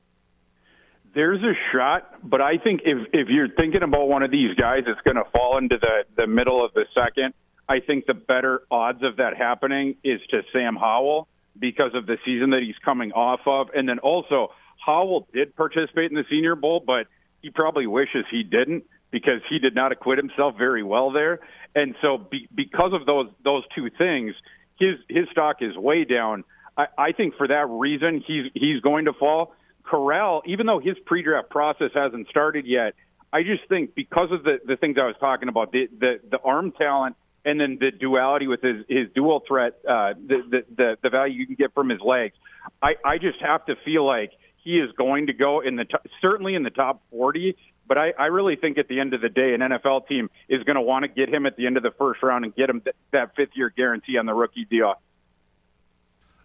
There's 1.14 1.42
a 1.44 1.54
shot, 1.72 2.30
but 2.30 2.42
I 2.42 2.58
think 2.58 2.82
if 2.86 3.08
if 3.14 3.28
you're 3.30 3.50
thinking 3.50 3.84
about 3.84 4.08
one 4.08 4.24
of 4.24 4.32
these 4.32 4.56
guys 4.56 4.84
it's 4.88 5.02
going 5.02 5.18
to 5.18 5.30
fall 5.32 5.58
into 5.58 5.78
the 5.78 6.06
the 6.16 6.28
middle 6.28 6.64
of 6.64 6.74
the 6.74 6.86
second, 6.94 7.34
I 7.72 7.80
think 7.80 8.06
the 8.06 8.14
better 8.14 8.64
odds 8.70 9.02
of 9.02 9.16
that 9.16 9.38
happening 9.38 9.96
is 10.04 10.20
to 10.32 10.42
Sam 10.52 10.76
Howell 10.76 11.30
because 11.58 11.92
of 11.94 12.06
the 12.06 12.18
season 12.26 12.50
that 12.50 12.64
he's 12.64 12.76
coming 12.84 13.14
off 13.14 13.40
of. 13.46 13.68
And 13.74 13.88
then 13.88 14.00
also, 14.00 14.50
Howell 14.86 15.30
did 15.34 15.56
participate 15.56 16.12
in 16.12 16.18
the 16.18 16.26
Senior 16.30 16.56
Bowl, 16.56 16.84
but 16.86 17.08
he 17.42 17.50
probably 17.50 17.88
wishes 17.88 18.26
he 18.30 18.44
didn't 18.44 18.84
because 19.10 19.40
he 19.50 19.58
did 19.58 19.74
not 19.74 19.94
acquit 19.94 20.18
himself 20.18 20.56
very 20.58 20.84
well 20.84 21.12
there. 21.12 21.40
And 21.74 21.96
so, 22.02 22.18
be, 22.18 22.50
because 22.54 22.92
of 22.92 23.06
those 23.06 23.28
those 23.42 23.64
two 23.74 23.90
things, 23.98 24.36
his 24.78 24.96
his 25.08 25.30
stock 25.32 25.62
is 25.62 25.78
way 25.78 26.04
down. 26.04 26.44
I, 26.78 26.88
I 26.98 27.12
think 27.14 27.36
for 27.38 27.48
that 27.48 27.68
reason, 27.70 28.22
he's 28.28 28.52
he's 28.54 28.82
going 28.82 29.06
to 29.06 29.14
fall. 29.14 29.56
Corral, 29.84 30.42
even 30.46 30.66
though 30.66 30.80
his 30.80 30.98
pre-draft 31.06 31.50
process 31.50 31.92
hasn't 31.94 32.28
started 32.28 32.66
yet, 32.66 32.96
I 33.32 33.44
just 33.44 33.68
think 33.70 33.96
because 33.96 34.30
of 34.34 34.44
the 34.44 34.60
the 34.66 34.76
things 34.76 34.98
I 35.00 35.06
was 35.06 35.16
talking 35.22 35.48
about, 35.48 35.72
the 35.72 35.88
the, 35.98 36.20
the 36.30 36.40
arm 36.40 36.74
talent 36.74 37.16
and 37.44 37.60
then 37.60 37.78
the 37.80 37.92
duality 37.92 38.48
with 38.48 38.62
his 38.62 38.86
his 38.88 39.08
dual 39.16 39.42
threat, 39.48 39.74
uh, 39.88 40.14
the, 40.14 40.38
the 40.50 40.66
the 40.76 40.98
the 41.04 41.10
value 41.10 41.40
you 41.40 41.46
can 41.46 41.56
get 41.56 41.74
from 41.74 41.90
his 41.90 42.00
legs. 42.02 42.36
I 42.82 42.94
I 43.04 43.18
just 43.18 43.40
have 43.42 43.66
to 43.66 43.76
feel 43.84 44.06
like 44.06 44.32
he 44.64 44.80
is 44.80 44.92
going 44.98 45.28
to 45.28 45.34
go 45.34 45.62
in 45.62 45.76
the 45.76 45.86
t- 45.86 46.10
certainly 46.22 46.56
in 46.56 46.64
the 46.64 46.70
top 46.70 47.02
40. 47.12 47.56
But 47.88 47.98
I, 47.98 48.14
I 48.18 48.26
really 48.28 48.56
think 48.56 48.78
at 48.78 48.88
the 48.88 49.00
end 49.00 49.14
of 49.14 49.22
the 49.22 49.28
day, 49.28 49.54
an 49.54 49.62
NFL 49.62 50.08
team 50.08 50.30
is 50.48 50.64
going 50.64 50.76
to 50.76 50.82
want 50.82 51.04
to 51.04 51.10
get 51.10 51.34
him 51.34 51.46
at 51.46 51.58
the 51.58 51.66
end 51.66 51.78
of 51.78 51.84
the 51.84 51.92
first 51.98 52.24
round 52.24 52.46
and 52.46 52.56
get 52.56 52.70
him 52.70 52.82
th- 52.82 52.96
that 53.12 53.36
fifth 53.36 53.50
year 53.56 53.74
guarantee 53.76 54.18
on 54.18 54.26
the 54.26 54.34
rookie 54.34 54.66
deal. 54.66 54.94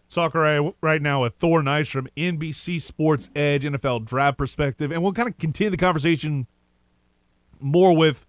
Talker 0.09 0.73
right 0.81 1.03
now 1.03 1.23
with 1.23 1.35
Thor 1.35 1.63
Nystrom, 1.63 2.09
NBC 2.17 2.81
Sports 2.81 3.29
Edge 3.37 3.65
NFL 3.65 4.05
Draft 4.05 4.39
Perspective, 4.39 4.91
and 4.91 5.03
we'll 5.03 5.13
kind 5.13 5.29
of 5.29 5.37
continue 5.37 5.71
the 5.71 5.77
conversation 5.77 6.47
more 7.61 7.97
with 7.97 8.25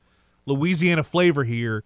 Louisiana 0.45 1.03
flavor 1.03 1.43
here 1.43 1.83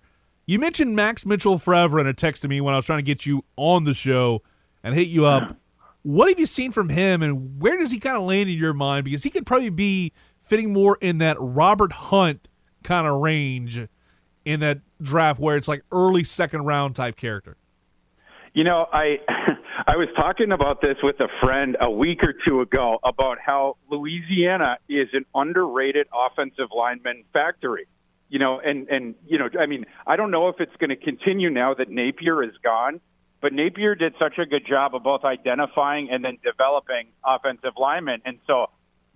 You 0.51 0.59
mentioned 0.59 0.97
Max 0.97 1.25
Mitchell 1.25 1.57
forever 1.57 1.97
in 1.97 2.07
a 2.07 2.13
text 2.13 2.41
to 2.41 2.49
me 2.49 2.59
when 2.59 2.73
I 2.73 2.77
was 2.77 2.85
trying 2.85 2.99
to 2.99 3.03
get 3.03 3.25
you 3.25 3.45
on 3.55 3.85
the 3.85 3.93
show 3.93 4.43
and 4.83 4.93
hit 4.93 5.07
you 5.07 5.25
up. 5.25 5.55
What 6.01 6.27
have 6.27 6.37
you 6.37 6.45
seen 6.45 6.71
from 6.71 6.89
him, 6.89 7.21
and 7.21 7.61
where 7.61 7.77
does 7.77 7.89
he 7.89 7.99
kind 7.99 8.17
of 8.17 8.23
land 8.23 8.49
in 8.49 8.57
your 8.57 8.73
mind? 8.73 9.05
Because 9.05 9.23
he 9.23 9.29
could 9.29 9.45
probably 9.45 9.69
be 9.69 10.11
fitting 10.41 10.73
more 10.73 10.97
in 10.99 11.19
that 11.19 11.37
Robert 11.39 11.93
Hunt 11.93 12.49
kind 12.83 13.07
of 13.07 13.21
range 13.21 13.87
in 14.43 14.59
that 14.59 14.81
draft, 15.01 15.39
where 15.39 15.55
it's 15.55 15.69
like 15.69 15.83
early 15.89 16.25
second 16.25 16.63
round 16.63 16.97
type 16.97 17.15
character. 17.15 17.55
You 18.53 18.65
know, 18.65 18.87
I 18.91 19.19
I 19.87 19.95
was 19.95 20.09
talking 20.17 20.51
about 20.51 20.81
this 20.81 20.97
with 21.01 21.21
a 21.21 21.29
friend 21.41 21.77
a 21.79 21.89
week 21.89 22.23
or 22.23 22.33
two 22.45 22.59
ago 22.59 22.99
about 23.05 23.37
how 23.39 23.77
Louisiana 23.89 24.79
is 24.89 25.07
an 25.13 25.23
underrated 25.33 26.07
offensive 26.13 26.67
lineman 26.75 27.23
factory. 27.31 27.87
You 28.31 28.39
know, 28.39 28.59
and 28.59 28.87
and 28.87 29.13
you 29.27 29.37
know, 29.37 29.49
I 29.59 29.67
mean, 29.67 29.85
I 30.07 30.15
don't 30.15 30.31
know 30.31 30.47
if 30.47 30.55
it's 30.59 30.75
going 30.77 30.89
to 30.89 30.95
continue 30.95 31.51
now 31.51 31.75
that 31.75 31.91
Napier 31.91 32.43
is 32.43 32.57
gone 32.63 32.99
but 33.41 33.53
Napier 33.53 33.95
did 33.95 34.13
such 34.19 34.37
a 34.37 34.45
good 34.45 34.65
job 34.67 34.95
of 34.95 35.03
both 35.03 35.23
identifying 35.23 36.09
and 36.11 36.23
then 36.23 36.37
developing 36.43 37.07
offensive 37.25 37.73
linemen. 37.75 38.21
And 38.23 38.37
so, 38.45 38.67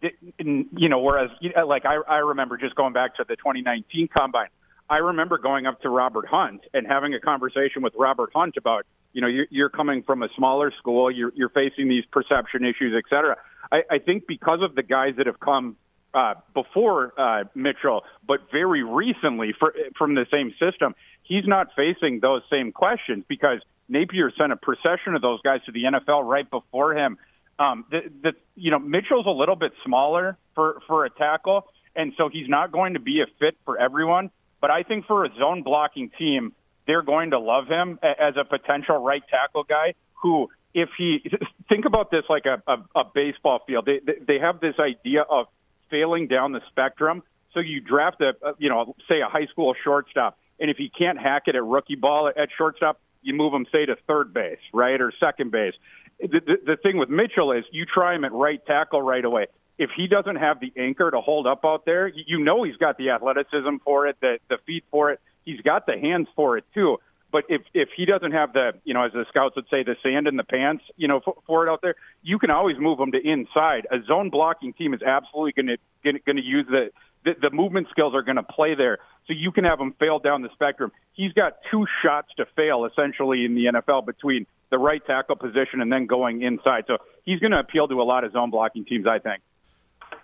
you 0.01 0.89
know, 0.89 0.99
whereas, 0.99 1.29
uh, 1.55 1.65
like, 1.65 1.85
I, 1.85 1.97
I 2.07 2.17
remember 2.17 2.57
just 2.57 2.75
going 2.75 2.93
back 2.93 3.15
to 3.17 3.25
the 3.27 3.35
2019 3.35 4.09
combine, 4.15 4.47
I 4.89 4.97
remember 4.97 5.37
going 5.37 5.67
up 5.67 5.81
to 5.81 5.89
Robert 5.89 6.27
Hunt 6.27 6.61
and 6.73 6.87
having 6.87 7.13
a 7.13 7.19
conversation 7.19 7.81
with 7.81 7.93
Robert 7.97 8.31
Hunt 8.35 8.55
about, 8.57 8.85
you 9.13 9.21
know, 9.21 9.27
you're, 9.27 9.47
you're 9.49 9.69
coming 9.69 10.03
from 10.03 10.23
a 10.23 10.27
smaller 10.35 10.71
school, 10.77 11.09
you're, 11.09 11.31
you're 11.35 11.49
facing 11.49 11.87
these 11.87 12.03
perception 12.11 12.65
issues, 12.65 12.93
et 12.97 13.07
cetera. 13.09 13.37
I, 13.71 13.83
I 13.89 13.99
think 13.99 14.27
because 14.27 14.59
of 14.61 14.75
the 14.75 14.83
guys 14.83 15.13
that 15.17 15.27
have 15.27 15.39
come 15.39 15.77
uh, 16.15 16.33
before 16.53 17.13
uh, 17.19 17.43
Mitchell, 17.53 18.03
but 18.25 18.39
very 18.51 18.83
recently 18.83 19.53
for, 19.59 19.75
from 19.97 20.15
the 20.15 20.25
same 20.31 20.51
system, 20.59 20.95
he's 21.21 21.45
not 21.45 21.67
facing 21.75 22.21
those 22.21 22.41
same 22.49 22.71
questions 22.71 23.23
because– 23.27 23.59
Napier 23.87 24.31
sent 24.37 24.51
a 24.51 24.55
procession 24.55 25.15
of 25.15 25.21
those 25.21 25.41
guys 25.41 25.61
to 25.65 25.71
the 25.71 25.83
NFL 25.83 26.27
right 26.27 26.49
before 26.49 26.95
him. 26.95 27.17
Um, 27.57 27.85
the, 27.89 28.01
the 28.21 28.31
you 28.55 28.71
know 28.71 28.79
Mitchell's 28.79 29.27
a 29.27 29.31
little 29.31 29.55
bit 29.55 29.71
smaller 29.85 30.37
for 30.55 30.81
for 30.87 31.05
a 31.05 31.09
tackle, 31.09 31.67
and 31.95 32.13
so 32.17 32.29
he's 32.29 32.49
not 32.49 32.71
going 32.71 32.93
to 32.95 32.99
be 32.99 33.21
a 33.21 33.27
fit 33.39 33.55
for 33.63 33.79
everyone. 33.79 34.31
But 34.59 34.71
I 34.71 34.83
think 34.83 35.05
for 35.05 35.25
a 35.25 35.29
zone 35.37 35.63
blocking 35.63 36.09
team, 36.17 36.53
they're 36.87 37.03
going 37.03 37.31
to 37.31 37.39
love 37.39 37.67
him 37.67 37.99
as 38.03 38.33
a 38.37 38.43
potential 38.43 38.97
right 38.97 39.21
tackle 39.29 39.63
guy 39.63 39.93
who, 40.21 40.49
if 40.73 40.89
he 40.97 41.19
think 41.69 41.85
about 41.85 42.11
this 42.11 42.23
like 42.29 42.45
a, 42.45 42.61
a, 42.69 42.99
a 42.99 43.03
baseball 43.13 43.61
field, 43.65 43.85
they 43.85 43.99
they 44.27 44.39
have 44.39 44.59
this 44.59 44.75
idea 44.79 45.21
of 45.21 45.45
failing 45.89 46.27
down 46.27 46.51
the 46.51 46.61
spectrum. 46.69 47.23
So 47.53 47.59
you 47.59 47.79
draft 47.79 48.21
a, 48.21 48.33
you 48.57 48.69
know 48.69 48.95
say 49.07 49.21
a 49.21 49.27
high 49.27 49.45
school 49.47 49.73
shortstop, 49.83 50.37
and 50.59 50.69
if 50.69 50.77
he 50.77 50.89
can't 50.89 51.19
hack 51.19 51.43
it 51.47 51.55
at 51.55 51.63
rookie 51.63 51.95
ball 51.95 52.27
at 52.27 52.49
shortstop, 52.57 52.99
you 53.25 53.33
move 53.33 53.53
him, 53.53 53.65
say, 53.71 53.85
to 53.85 53.95
third 54.07 54.33
base, 54.33 54.59
right, 54.73 55.01
or 55.01 55.11
second 55.19 55.51
base. 55.51 55.73
The, 56.19 56.27
the, 56.27 56.57
the 56.65 56.77
thing 56.77 56.97
with 56.97 57.09
Mitchell 57.09 57.51
is 57.51 57.65
you 57.71 57.85
try 57.85 58.15
him 58.15 58.23
at 58.23 58.31
right 58.31 58.63
tackle 58.65 59.01
right 59.01 59.25
away. 59.25 59.47
If 59.77 59.89
he 59.97 60.07
doesn't 60.07 60.37
have 60.37 60.61
the 60.61 60.71
anchor 60.77 61.11
to 61.11 61.19
hold 61.19 61.47
up 61.47 61.65
out 61.65 61.85
there, 61.85 62.07
you 62.07 62.39
know 62.39 62.63
he's 62.63 62.77
got 62.77 62.97
the 62.97 63.09
athleticism 63.09 63.77
for 63.83 64.07
it, 64.07 64.15
the, 64.21 64.39
the 64.47 64.57
feet 64.65 64.85
for 64.91 65.11
it. 65.11 65.19
He's 65.43 65.59
got 65.61 65.85
the 65.85 65.97
hands 65.99 66.27
for 66.35 66.57
it, 66.57 66.63
too. 66.73 66.99
But 67.35 67.43
if 67.49 67.63
if 67.73 67.89
he 67.97 68.05
doesn't 68.05 68.31
have 68.31 68.53
the, 68.53 68.71
you 68.85 68.93
know, 68.93 69.03
as 69.03 69.11
the 69.11 69.25
scouts 69.27 69.57
would 69.57 69.65
say, 69.69 69.83
the 69.83 69.97
sand 70.01 70.25
in 70.25 70.37
the 70.37 70.45
pants, 70.45 70.85
you 70.95 71.05
know, 71.05 71.19
for, 71.19 71.35
for 71.45 71.67
it 71.67 71.69
out 71.69 71.81
there, 71.81 71.95
you 72.23 72.39
can 72.39 72.49
always 72.49 72.77
move 72.79 72.97
him 72.97 73.11
to 73.11 73.17
inside. 73.17 73.85
A 73.91 73.97
zone 74.07 74.29
blocking 74.29 74.71
team 74.71 74.93
is 74.93 75.01
absolutely 75.01 75.51
going 75.51 75.77
to 75.77 76.19
going 76.25 76.37
to 76.37 76.41
use 76.41 76.65
the 76.69 76.91
the, 77.25 77.31
the 77.41 77.49
movement 77.53 77.87
skills 77.91 78.15
are 78.15 78.21
going 78.21 78.37
to 78.37 78.43
play 78.43 78.73
there. 78.73 78.99
So 79.27 79.33
you 79.33 79.51
can 79.51 79.65
have 79.65 79.81
him 79.81 79.93
fail 79.99 80.17
down 80.17 80.43
the 80.43 80.49
spectrum. 80.53 80.93
He's 81.11 81.33
got 81.33 81.57
two 81.69 81.85
shots 82.01 82.29
to 82.37 82.45
fail 82.55 82.85
essentially 82.85 83.43
in 83.43 83.53
the 83.53 83.65
NFL 83.65 84.05
between 84.05 84.47
the 84.69 84.77
right 84.77 85.05
tackle 85.05 85.35
position 85.35 85.81
and 85.81 85.91
then 85.91 86.05
going 86.05 86.41
inside. 86.41 86.85
So 86.87 86.99
he's 87.25 87.41
going 87.41 87.51
to 87.51 87.59
appeal 87.59 87.89
to 87.89 88.01
a 88.01 88.03
lot 88.03 88.23
of 88.23 88.31
zone 88.31 88.49
blocking 88.49 88.85
teams, 88.85 89.07
I 89.07 89.19
think. 89.19 89.41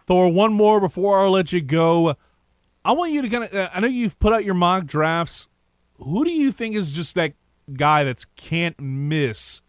Thor, 0.07 0.31
one 0.31 0.53
more 0.53 0.79
before 0.79 1.19
I 1.19 1.27
let 1.27 1.51
you 1.51 1.59
go. 1.59 2.15
I 2.85 2.93
want 2.93 3.11
you 3.11 3.21
to 3.21 3.27
kind 3.27 3.43
of. 3.43 3.53
Uh, 3.53 3.69
I 3.73 3.81
know 3.81 3.87
you've 3.87 4.17
put 4.17 4.31
out 4.31 4.45
your 4.45 4.53
mock 4.53 4.85
drafts. 4.85 5.49
Who 6.03 6.25
do 6.25 6.31
you 6.31 6.51
think 6.51 6.75
is 6.75 6.91
just 6.91 7.15
that 7.15 7.33
guy 7.73 8.03
that's 8.03 8.25
can't 8.35 8.79
miss 8.79 9.61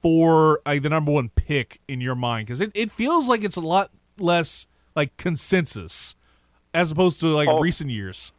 for 0.00 0.60
like 0.66 0.82
the 0.82 0.88
number 0.88 1.12
one 1.12 1.28
pick 1.30 1.80
in 1.88 2.00
your 2.00 2.14
mind? 2.14 2.46
Because 2.46 2.60
it, 2.60 2.72
it 2.74 2.90
feels 2.90 3.28
like 3.28 3.44
it's 3.44 3.56
a 3.56 3.60
lot 3.60 3.90
less 4.18 4.66
like 4.96 5.16
consensus 5.16 6.14
as 6.72 6.90
opposed 6.90 7.20
to 7.20 7.28
like 7.28 7.48
oh, 7.48 7.60
recent 7.60 7.90
years. 7.90 8.32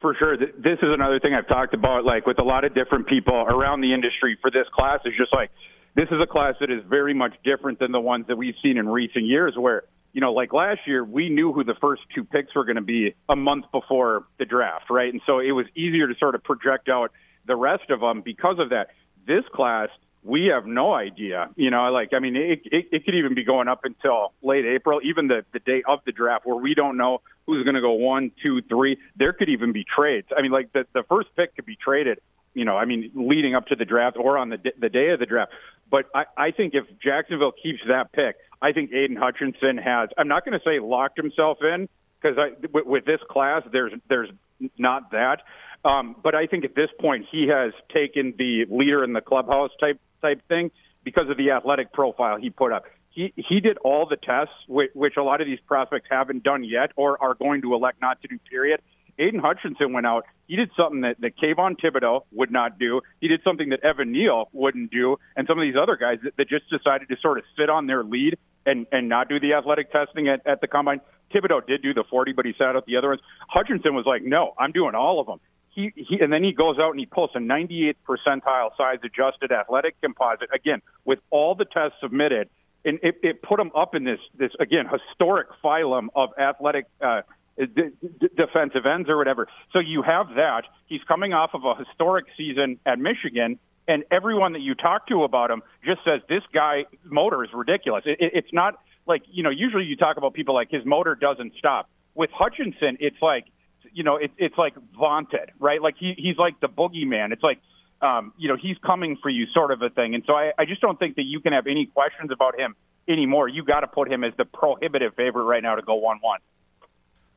For 0.00 0.14
sure. 0.18 0.36
This 0.36 0.78
is 0.82 0.88
another 0.92 1.18
thing 1.18 1.34
I've 1.34 1.48
talked 1.48 1.74
about, 1.74 2.04
like 2.04 2.26
with 2.26 2.38
a 2.38 2.42
lot 2.42 2.64
of 2.64 2.74
different 2.74 3.06
people 3.06 3.34
around 3.34 3.80
the 3.80 3.94
industry 3.94 4.36
for 4.40 4.50
this 4.50 4.66
class, 4.74 5.00
is 5.04 5.14
just 5.16 5.32
like 5.32 5.50
this 5.94 6.08
is 6.10 6.18
a 6.22 6.26
class 6.26 6.54
that 6.60 6.70
is 6.70 6.82
very 6.88 7.14
much 7.14 7.34
different 7.44 7.78
than 7.78 7.92
the 7.92 8.00
ones 8.00 8.26
that 8.28 8.36
we've 8.36 8.54
seen 8.62 8.76
in 8.76 8.88
recent 8.88 9.24
years 9.24 9.54
where 9.56 9.84
you 10.14 10.20
know, 10.20 10.32
like 10.32 10.52
last 10.52 10.80
year, 10.86 11.04
we 11.04 11.28
knew 11.28 11.52
who 11.52 11.64
the 11.64 11.74
first 11.80 12.02
two 12.14 12.22
picks 12.22 12.54
were 12.54 12.64
going 12.64 12.76
to 12.76 12.82
be 12.82 13.14
a 13.28 13.34
month 13.34 13.66
before 13.72 14.24
the 14.38 14.44
draft, 14.44 14.88
right? 14.88 15.12
And 15.12 15.20
so 15.26 15.40
it 15.40 15.50
was 15.50 15.66
easier 15.74 16.06
to 16.06 16.14
sort 16.18 16.36
of 16.36 16.44
project 16.44 16.88
out 16.88 17.10
the 17.46 17.56
rest 17.56 17.90
of 17.90 18.00
them 18.00 18.22
because 18.22 18.60
of 18.60 18.70
that. 18.70 18.90
This 19.26 19.42
class, 19.52 19.88
we 20.22 20.46
have 20.54 20.66
no 20.66 20.94
idea. 20.94 21.50
You 21.56 21.70
know, 21.70 21.90
like 21.90 22.10
I 22.14 22.20
mean, 22.20 22.36
it, 22.36 22.60
it, 22.64 22.86
it 22.92 23.04
could 23.04 23.16
even 23.16 23.34
be 23.34 23.42
going 23.42 23.66
up 23.66 23.80
until 23.84 24.32
late 24.40 24.64
April, 24.64 25.00
even 25.02 25.26
the 25.26 25.44
the 25.52 25.58
day 25.58 25.82
of 25.86 25.98
the 26.06 26.12
draft, 26.12 26.46
where 26.46 26.56
we 26.56 26.74
don't 26.74 26.96
know 26.96 27.20
who's 27.46 27.64
going 27.64 27.74
to 27.74 27.80
go 27.80 27.92
one, 27.92 28.30
two, 28.40 28.62
three. 28.62 28.98
There 29.16 29.32
could 29.32 29.48
even 29.48 29.72
be 29.72 29.84
trades. 29.84 30.28
I 30.36 30.42
mean, 30.42 30.52
like 30.52 30.72
the 30.72 30.86
the 30.92 31.02
first 31.08 31.28
pick 31.34 31.56
could 31.56 31.66
be 31.66 31.76
traded. 31.76 32.20
You 32.54 32.64
know, 32.64 32.76
I 32.76 32.84
mean, 32.84 33.10
leading 33.14 33.54
up 33.54 33.66
to 33.66 33.76
the 33.76 33.84
draft 33.84 34.16
or 34.18 34.38
on 34.38 34.48
the 34.48 34.58
the 34.80 34.88
day 34.88 35.10
of 35.10 35.18
the 35.18 35.26
draft. 35.26 35.52
But 35.90 36.06
I, 36.14 36.24
I 36.36 36.50
think 36.50 36.74
if 36.74 36.84
Jacksonville 37.02 37.52
keeps 37.52 37.80
that 37.88 38.12
pick, 38.12 38.36
I 38.62 38.72
think 38.72 38.92
Aidan 38.92 39.16
Hutchinson 39.16 39.76
has. 39.78 40.08
I'm 40.16 40.28
not 40.28 40.44
going 40.44 40.58
to 40.58 40.64
say 40.64 40.80
locked 40.80 41.16
himself 41.16 41.58
in 41.60 41.88
because 42.20 42.38
with, 42.72 42.86
with 42.86 43.04
this 43.04 43.20
class, 43.28 43.62
there's 43.70 43.92
there's 44.08 44.30
not 44.78 45.10
that. 45.10 45.42
Um, 45.84 46.16
but 46.22 46.34
I 46.34 46.46
think 46.46 46.64
at 46.64 46.74
this 46.74 46.88
point, 46.98 47.26
he 47.30 47.48
has 47.48 47.72
taken 47.92 48.34
the 48.38 48.64
leader 48.70 49.04
in 49.04 49.12
the 49.12 49.20
clubhouse 49.20 49.70
type 49.78 50.00
type 50.22 50.40
thing 50.48 50.70
because 51.04 51.28
of 51.28 51.36
the 51.36 51.50
athletic 51.50 51.92
profile 51.92 52.38
he 52.38 52.50
put 52.50 52.72
up. 52.72 52.84
He 53.10 53.32
he 53.36 53.60
did 53.60 53.76
all 53.78 54.06
the 54.08 54.16
tests, 54.16 54.54
which, 54.66 54.90
which 54.94 55.16
a 55.16 55.22
lot 55.22 55.40
of 55.40 55.46
these 55.46 55.60
prospects 55.66 56.06
haven't 56.10 56.42
done 56.42 56.64
yet 56.64 56.92
or 56.96 57.22
are 57.22 57.34
going 57.34 57.62
to 57.62 57.74
elect 57.74 58.00
not 58.00 58.20
to 58.22 58.28
do. 58.28 58.38
Period. 58.50 58.80
Aidan 59.18 59.40
Hutchinson 59.40 59.92
went 59.92 60.06
out. 60.06 60.24
He 60.46 60.56
did 60.56 60.70
something 60.76 61.02
that, 61.02 61.20
that 61.20 61.36
Kayvon 61.36 61.76
Thibodeaux 61.80 62.22
would 62.32 62.50
not 62.50 62.78
do. 62.78 63.00
He 63.20 63.28
did 63.28 63.40
something 63.44 63.70
that 63.70 63.84
Evan 63.84 64.12
Neal 64.12 64.48
wouldn't 64.52 64.90
do, 64.90 65.16
and 65.36 65.46
some 65.46 65.58
of 65.58 65.62
these 65.62 65.76
other 65.80 65.96
guys 65.96 66.18
that, 66.24 66.36
that 66.36 66.48
just 66.48 66.68
decided 66.70 67.08
to 67.08 67.16
sort 67.20 67.38
of 67.38 67.44
sit 67.58 67.70
on 67.70 67.86
their 67.86 68.04
lead 68.04 68.36
and 68.66 68.86
and 68.92 69.08
not 69.08 69.28
do 69.28 69.38
the 69.40 69.54
athletic 69.54 69.92
testing 69.92 70.28
at, 70.28 70.46
at 70.46 70.60
the 70.60 70.66
combine. 70.66 71.00
Thibodeaux 71.32 71.66
did 71.66 71.82
do 71.82 71.94
the 71.94 72.04
40, 72.08 72.32
but 72.32 72.44
he 72.44 72.52
sat 72.56 72.76
out 72.76 72.86
the 72.86 72.96
other 72.96 73.08
ones. 73.08 73.20
Hutchinson 73.48 73.94
was 73.94 74.04
like, 74.06 74.22
no, 74.22 74.54
I'm 74.58 74.72
doing 74.72 74.94
all 74.94 75.20
of 75.20 75.26
them 75.26 75.40
he, 75.74 75.92
he 75.96 76.20
and 76.20 76.32
then 76.32 76.42
he 76.42 76.52
goes 76.52 76.76
out 76.78 76.90
and 76.90 77.00
he 77.00 77.06
pulls 77.06 77.30
a 77.34 77.38
98th 77.38 77.96
percentile 78.06 78.70
size 78.76 78.98
adjusted 79.02 79.52
athletic 79.52 80.00
composite 80.00 80.48
again 80.54 80.80
with 81.04 81.18
all 81.30 81.54
the 81.54 81.64
tests 81.64 81.98
submitted 82.00 82.48
and 82.84 82.98
it, 83.02 83.16
it 83.22 83.42
put 83.42 83.58
him 83.58 83.70
up 83.76 83.94
in 83.94 84.04
this 84.04 84.20
this 84.38 84.52
again 84.60 84.86
historic 84.86 85.48
phylum 85.62 86.08
of 86.14 86.30
athletic 86.38 86.86
uh, 87.00 87.22
d- 87.58 87.66
d- 87.66 88.28
defensive 88.36 88.86
ends 88.86 89.08
or 89.08 89.16
whatever. 89.16 89.46
So 89.72 89.78
you 89.78 90.02
have 90.02 90.28
that. 90.36 90.62
He's 90.86 91.02
coming 91.06 91.32
off 91.32 91.50
of 91.54 91.64
a 91.64 91.74
historic 91.76 92.26
season 92.36 92.78
at 92.86 92.98
Michigan, 92.98 93.58
and 93.86 94.04
everyone 94.10 94.52
that 94.54 94.60
you 94.60 94.74
talk 94.74 95.06
to 95.08 95.24
about 95.24 95.50
him 95.50 95.62
just 95.84 96.00
says 96.04 96.20
this 96.28 96.42
guy 96.52 96.84
motor 97.04 97.44
is 97.44 97.50
ridiculous. 97.52 98.04
It, 98.06 98.18
it, 98.20 98.32
it's 98.34 98.52
not 98.52 98.74
like 99.06 99.22
you 99.30 99.42
know. 99.42 99.50
Usually 99.50 99.84
you 99.84 99.96
talk 99.96 100.16
about 100.16 100.34
people 100.34 100.54
like 100.54 100.70
his 100.70 100.84
motor 100.84 101.14
doesn't 101.14 101.52
stop. 101.58 101.88
With 102.14 102.30
Hutchinson, 102.32 102.98
it's 103.00 103.20
like 103.20 103.44
you 103.92 104.02
know, 104.02 104.16
it, 104.16 104.30
it's 104.38 104.56
like 104.58 104.74
vaunted, 104.96 105.52
right? 105.58 105.80
Like 105.80 105.94
he 105.98 106.14
he's 106.16 106.36
like 106.36 106.60
the 106.60 106.68
boogeyman. 106.68 107.32
It's 107.32 107.42
like 107.42 107.58
um, 108.02 108.32
you 108.36 108.48
know, 108.48 108.56
he's 108.60 108.76
coming 108.84 109.16
for 109.22 109.30
you, 109.30 109.46
sort 109.54 109.70
of 109.70 109.80
a 109.80 109.88
thing. 109.88 110.14
And 110.14 110.24
so 110.26 110.34
I, 110.34 110.52
I 110.58 110.64
just 110.66 110.80
don't 110.80 110.98
think 110.98 111.16
that 111.16 111.22
you 111.22 111.40
can 111.40 111.52
have 111.52 111.66
any 111.66 111.86
questions 111.86 112.30
about 112.30 112.58
him 112.58 112.74
anymore. 113.08 113.48
You 113.48 113.64
got 113.64 113.80
to 113.80 113.86
put 113.86 114.10
him 114.10 114.24
as 114.24 114.32
the 114.36 114.44
prohibitive 114.44 115.14
favorite 115.14 115.44
right 115.44 115.62
now 115.62 115.76
to 115.76 115.82
go 115.82 115.94
one 115.94 116.18
one. 116.20 116.40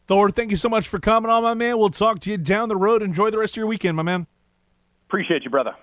Thor, 0.08 0.32
thank 0.32 0.52
you 0.52 0.58
so 0.58 0.70
much 0.70 0.88
for 0.88 1.00
coming 1.00 1.30
on, 1.30 1.44
my 1.44 1.54
man. 1.54 1.78
We'll 1.78 1.90
talk 1.90 2.20
to 2.20 2.32
you 2.32 2.38
down 2.38 2.70
the 2.70 2.78
road. 2.78 3.04
Enjoy 3.04 3.30
the 3.30 3.38
rest 3.38 3.54
of 3.54 3.58
your 3.58 3.68
weekend, 3.68 3.98
my 3.98 4.04
man. 4.04 4.26
Appreciate 5.10 5.44
you, 5.44 5.50
brother. 5.50 5.76